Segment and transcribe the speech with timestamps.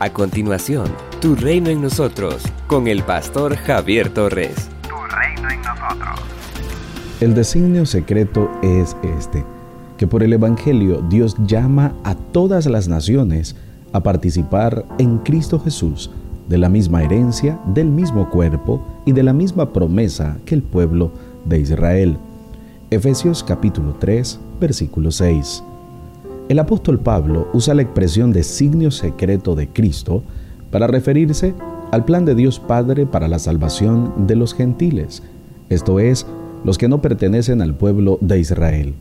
[0.00, 0.86] A continuación,
[1.20, 4.68] Tu reino en nosotros, con el pastor Javier Torres.
[4.82, 6.20] Tu reino en nosotros.
[7.20, 9.44] El designio secreto es este,
[9.96, 13.54] que por el Evangelio Dios llama a todas las naciones
[13.92, 16.10] a participar en Cristo Jesús
[16.48, 21.12] de la misma herencia, del mismo cuerpo y de la misma promesa que el pueblo
[21.44, 22.18] de Israel.
[22.90, 25.62] Efesios capítulo 3, versículo 6.
[26.46, 30.22] El apóstol Pablo usa la expresión designio secreto de Cristo
[30.70, 31.54] para referirse
[31.90, 35.22] al plan de Dios Padre para la salvación de los gentiles,
[35.70, 36.26] esto es,
[36.62, 38.92] los que no pertenecen al pueblo de Israel.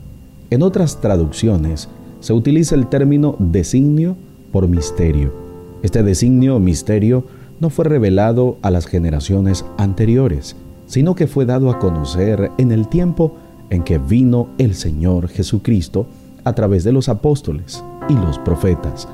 [0.52, 1.90] En otras traducciones
[2.22, 4.16] se utiliza el término designio
[4.54, 5.34] por misterio.
[5.82, 7.26] Este designio o misterio
[7.60, 10.56] no fue revelado a las generaciones anteriores,
[10.86, 13.36] sino que fue dado a conocer en el tiempo
[13.70, 16.06] en que vino el Señor Jesucristo
[16.44, 19.08] a través de los apóstoles y los profetas.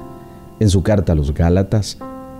[0.60, 1.98] En su carta a los Gálatas,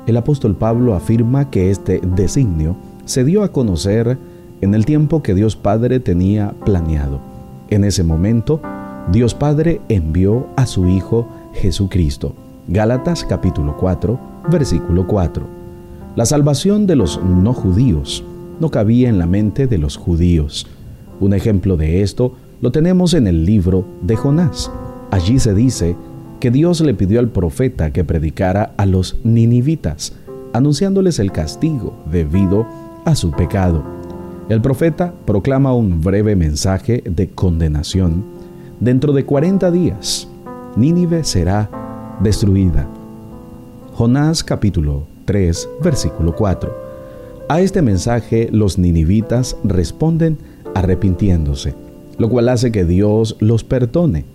[0.08, 4.18] el apóstol Pablo afirma que este designio se dio a conocer
[4.62, 7.20] en el tiempo que Dios Padre tenía planeado.
[7.70, 8.62] En ese momento,
[9.12, 12.34] Dios Padre envió a su Hijo Jesucristo.
[12.68, 14.20] Gálatas capítulo 4,
[14.52, 15.44] versículo 4.
[16.16, 18.24] La salvación de los no judíos
[18.60, 20.68] no cabía en la mente de los judíos.
[21.20, 24.72] Un ejemplo de esto lo tenemos en el libro de Jonás.
[25.12, 25.96] Allí se dice
[26.40, 30.14] que Dios le pidió al profeta que predicara a los ninivitas,
[30.54, 32.66] anunciándoles el castigo debido
[33.06, 33.84] a su pecado.
[34.50, 38.24] El profeta proclama un breve mensaje de condenación.
[38.80, 40.28] Dentro de 40 días,
[40.76, 41.70] Nínive será
[42.22, 42.88] destruida.
[43.94, 46.90] Jonás capítulo 3, versículo 4.
[47.48, 50.38] A este mensaje los ninivitas responden
[50.76, 51.76] arrepintiéndose
[52.20, 54.26] lo cual hace que Dios los perdone.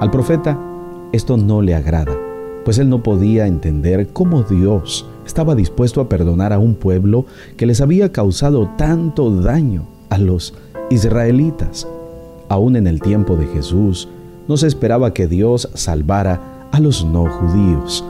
[0.00, 0.58] Al profeta
[1.12, 2.16] esto no le agrada,
[2.64, 7.24] pues él no podía entender cómo Dios estaba dispuesto a perdonar a un pueblo
[7.56, 10.54] que les había causado tanto daño a los
[10.90, 11.88] israelitas.
[12.48, 14.08] Aún en el tiempo de Jesús,
[14.48, 18.04] no se esperaba que Dios salvara a los no judíos.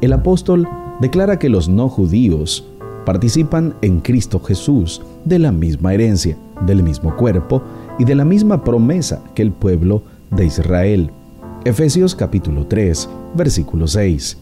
[0.00, 0.68] El apóstol
[1.00, 2.64] declara que los no judíos
[3.04, 7.62] participan en Cristo Jesús de la misma herencia, del mismo cuerpo
[7.98, 11.10] y de la misma promesa que el pueblo de Israel.
[11.64, 14.38] Efesios capítulo 3, versículo 6.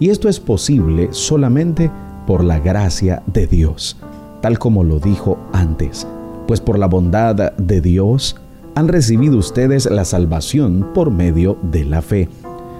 [0.00, 1.90] Y esto es posible solamente
[2.26, 3.96] por la gracia de Dios,
[4.42, 6.06] tal como lo dijo antes,
[6.46, 8.36] pues por la bondad de Dios
[8.74, 12.28] han recibido ustedes la salvación por medio de la fe.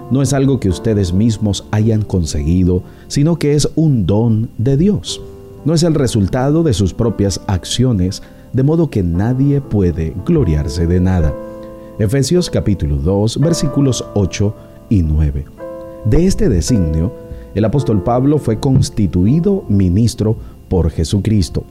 [0.09, 5.21] No es algo que ustedes mismos hayan conseguido, sino que es un don de Dios.
[5.65, 8.23] No es el resultado de sus propias acciones,
[8.53, 11.33] de modo que nadie puede gloriarse de nada.
[11.99, 14.55] Efesios capítulo 2 versículos 8
[14.89, 15.45] y 9.
[16.05, 17.11] De este designio,
[17.53, 20.37] el apóstol Pablo fue constituido ministro
[20.69, 21.63] por Jesucristo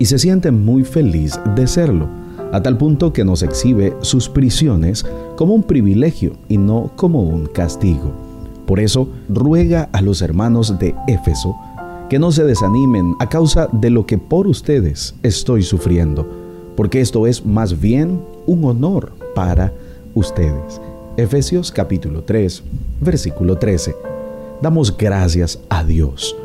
[0.00, 2.08] y se siente muy feliz de serlo,
[2.52, 5.04] a tal punto que nos exhibe sus prisiones
[5.36, 8.12] como un privilegio y no como un castigo.
[8.66, 11.56] Por eso ruega a los hermanos de Éfeso
[12.08, 16.28] que no se desanimen a causa de lo que por ustedes estoy sufriendo,
[16.76, 19.72] porque esto es más bien un honor para
[20.14, 20.80] ustedes.
[21.16, 22.62] Efesios capítulo 3,
[23.00, 23.94] versículo 13.
[24.60, 26.36] Damos gracias a Dios,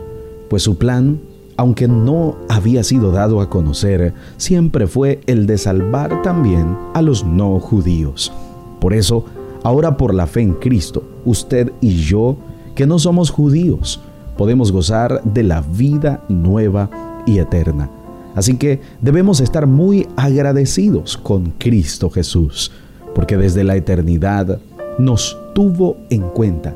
[0.49, 1.19] pues su plan,
[1.57, 7.25] aunque no había sido dado a conocer, siempre fue el de salvar también a los
[7.25, 8.31] no judíos.
[8.79, 9.25] Por eso,
[9.63, 12.38] ahora por la fe en Cristo, usted y yo,
[12.75, 14.01] que no somos judíos,
[14.38, 16.89] podemos gozar de la vida nueva
[17.25, 17.89] y eterna.
[18.35, 22.72] Así que debemos estar muy agradecidos con Cristo Jesús,
[23.13, 24.59] porque desde la eternidad
[24.99, 26.75] nos tuvo en cuenta